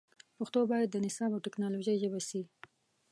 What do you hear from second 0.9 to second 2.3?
د نصاب او ټکنالوژۍ ژبه